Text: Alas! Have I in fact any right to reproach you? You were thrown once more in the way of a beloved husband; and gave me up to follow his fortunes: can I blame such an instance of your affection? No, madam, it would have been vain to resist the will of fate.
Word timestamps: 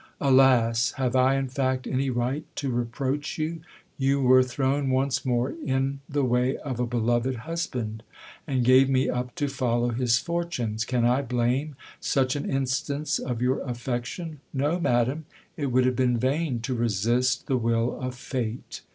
Alas! 0.19 0.93
Have 0.93 1.15
I 1.15 1.35
in 1.35 1.47
fact 1.47 1.85
any 1.85 2.09
right 2.09 2.43
to 2.55 2.71
reproach 2.71 3.37
you? 3.37 3.61
You 3.99 4.19
were 4.19 4.41
thrown 4.41 4.89
once 4.89 5.23
more 5.27 5.53
in 5.63 5.99
the 6.09 6.23
way 6.23 6.57
of 6.57 6.79
a 6.79 6.87
beloved 6.87 7.35
husband; 7.35 8.01
and 8.47 8.65
gave 8.65 8.89
me 8.89 9.11
up 9.11 9.35
to 9.35 9.47
follow 9.47 9.89
his 9.89 10.17
fortunes: 10.17 10.85
can 10.85 11.05
I 11.05 11.21
blame 11.21 11.75
such 11.99 12.35
an 12.35 12.49
instance 12.49 13.19
of 13.19 13.43
your 13.43 13.61
affection? 13.61 14.39
No, 14.51 14.79
madam, 14.79 15.25
it 15.55 15.67
would 15.67 15.85
have 15.85 15.97
been 15.97 16.17
vain 16.17 16.61
to 16.61 16.73
resist 16.73 17.45
the 17.45 17.57
will 17.57 17.99
of 18.01 18.15
fate. 18.15 18.81